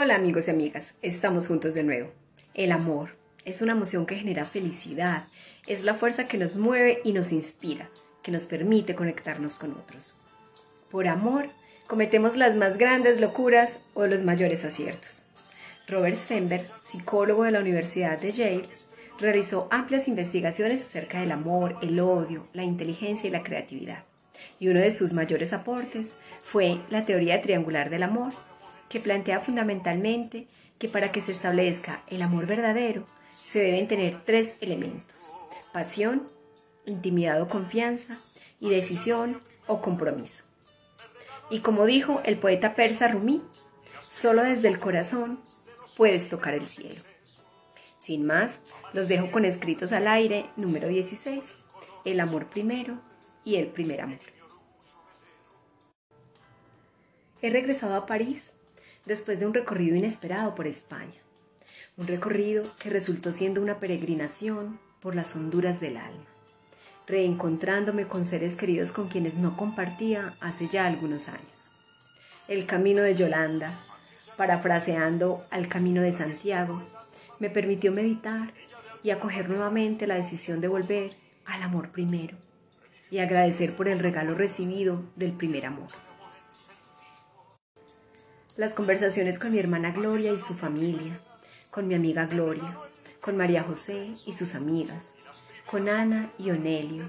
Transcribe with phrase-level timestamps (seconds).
[0.00, 2.12] Hola amigos y amigas, estamos juntos de nuevo.
[2.54, 5.24] El amor es una emoción que genera felicidad,
[5.66, 7.90] es la fuerza que nos mueve y nos inspira,
[8.22, 10.16] que nos permite conectarnos con otros.
[10.88, 11.48] Por amor,
[11.88, 15.26] cometemos las más grandes locuras o los mayores aciertos.
[15.88, 18.68] Robert Stenberg, psicólogo de la Universidad de Yale,
[19.18, 24.04] realizó amplias investigaciones acerca del amor, el odio, la inteligencia y la creatividad.
[24.60, 28.32] Y uno de sus mayores aportes fue la teoría triangular del amor,
[28.88, 34.56] que plantea fundamentalmente que para que se establezca el amor verdadero se deben tener tres
[34.60, 35.32] elementos,
[35.72, 36.26] pasión,
[36.86, 38.18] intimidad o confianza
[38.60, 40.44] y decisión o compromiso.
[41.50, 43.42] Y como dijo el poeta persa Rumi,
[44.00, 45.40] solo desde el corazón
[45.96, 47.00] puedes tocar el cielo.
[47.98, 48.60] Sin más,
[48.92, 51.56] los dejo con escritos al aire número 16,
[52.04, 53.00] el amor primero
[53.44, 54.18] y el primer amor.
[57.40, 58.58] He regresado a París
[59.08, 61.20] después de un recorrido inesperado por España,
[61.96, 66.26] un recorrido que resultó siendo una peregrinación por las honduras del alma,
[67.06, 71.72] reencontrándome con seres queridos con quienes no compartía hace ya algunos años.
[72.48, 73.72] El camino de Yolanda,
[74.36, 76.82] parafraseando al camino de Santiago,
[77.38, 78.52] me permitió meditar
[79.02, 81.14] y acoger nuevamente la decisión de volver
[81.46, 82.36] al amor primero
[83.10, 85.88] y agradecer por el regalo recibido del primer amor
[88.58, 91.20] las conversaciones con mi hermana Gloria y su familia,
[91.70, 92.76] con mi amiga Gloria,
[93.20, 95.14] con María José y sus amigas,
[95.70, 97.06] con Ana y Onelio,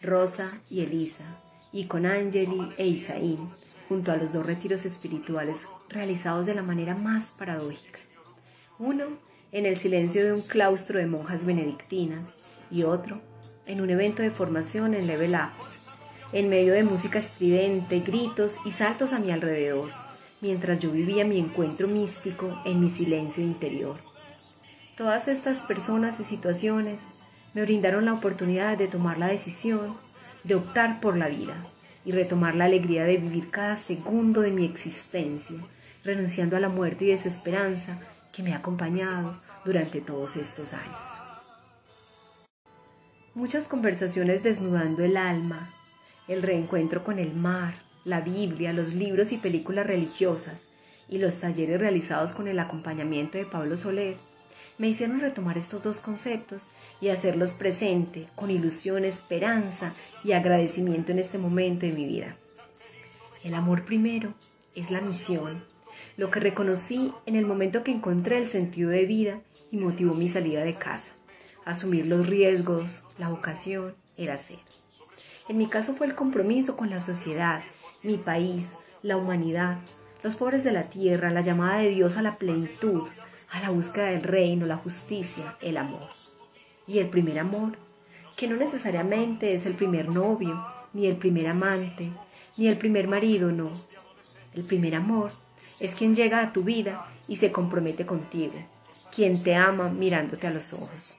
[0.00, 1.24] Rosa y Elisa,
[1.72, 3.50] y con Angeli e Isaín,
[3.88, 7.98] junto a los dos retiros espirituales realizados de la manera más paradójica.
[8.78, 9.06] Uno
[9.50, 12.36] en el silencio de un claustro de monjas benedictinas
[12.70, 13.20] y otro
[13.66, 15.50] en un evento de formación en Level Up,
[16.32, 19.90] en medio de música estridente, gritos y saltos a mi alrededor
[20.42, 23.96] mientras yo vivía mi encuentro místico en mi silencio interior.
[24.96, 27.00] Todas estas personas y situaciones
[27.54, 29.96] me brindaron la oportunidad de tomar la decisión
[30.42, 31.56] de optar por la vida
[32.04, 35.58] y retomar la alegría de vivir cada segundo de mi existencia,
[36.02, 38.00] renunciando a la muerte y desesperanza
[38.32, 41.22] que me ha acompañado durante todos estos años.
[43.34, 45.70] Muchas conversaciones desnudando el alma,
[46.26, 47.74] el reencuentro con el mar,
[48.04, 50.70] la Biblia, los libros y películas religiosas
[51.08, 54.16] y los talleres realizados con el acompañamiento de Pablo Soler
[54.78, 56.70] me hicieron retomar estos dos conceptos
[57.00, 62.36] y hacerlos presente con ilusión, esperanza y agradecimiento en este momento de mi vida.
[63.44, 64.34] El amor primero
[64.74, 65.62] es la misión,
[66.16, 70.28] lo que reconocí en el momento que encontré el sentido de vida y motivó mi
[70.28, 71.12] salida de casa.
[71.64, 74.58] Asumir los riesgos, la vocación, era ser.
[75.48, 77.62] En mi caso fue el compromiso con la sociedad
[78.02, 79.78] mi país, la humanidad,
[80.22, 83.02] los pobres de la tierra, la llamada de Dios a la plenitud,
[83.50, 86.08] a la búsqueda del reino, la justicia, el amor.
[86.86, 87.76] Y el primer amor,
[88.36, 92.10] que no necesariamente es el primer novio, ni el primer amante,
[92.56, 93.70] ni el primer marido, no.
[94.54, 95.32] El primer amor
[95.80, 98.54] es quien llega a tu vida y se compromete contigo,
[99.14, 101.18] quien te ama mirándote a los ojos.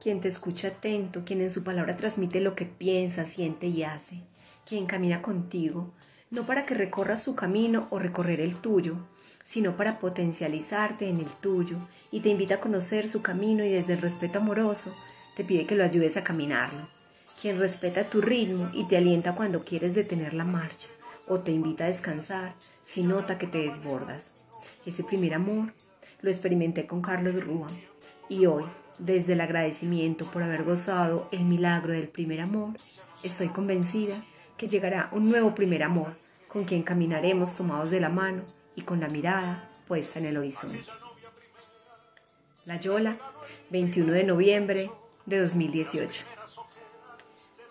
[0.00, 4.22] Quien te escucha atento, quien en su palabra transmite lo que piensa, siente y hace
[4.66, 5.92] quien camina contigo,
[6.30, 8.96] no para que recorras su camino o recorrer el tuyo,
[9.44, 11.76] sino para potencializarte en el tuyo
[12.10, 14.94] y te invita a conocer su camino y desde el respeto amoroso
[15.36, 16.88] te pide que lo ayudes a caminarlo.
[17.40, 20.88] Quien respeta tu ritmo y te alienta cuando quieres detener la marcha
[21.28, 22.54] o te invita a descansar
[22.84, 24.36] si nota que te desbordas.
[24.86, 25.72] Ese primer amor
[26.22, 27.66] lo experimenté con Carlos Rúa
[28.28, 28.64] y hoy,
[28.98, 32.70] desde el agradecimiento por haber gozado el milagro del primer amor,
[33.22, 34.16] estoy convencida
[34.56, 36.16] que llegará un nuevo primer amor,
[36.48, 38.42] con quien caminaremos tomados de la mano
[38.76, 40.80] y con la mirada puesta en el horizonte.
[42.64, 43.16] La Yola,
[43.70, 44.90] 21 de noviembre
[45.26, 46.24] de 2018.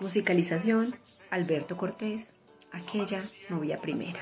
[0.00, 0.94] Musicalización,
[1.30, 2.36] Alberto Cortés,
[2.72, 4.20] aquella novia primera.